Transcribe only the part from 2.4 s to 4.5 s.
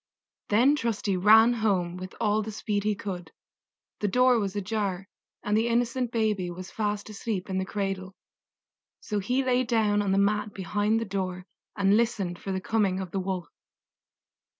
the speed he could. The door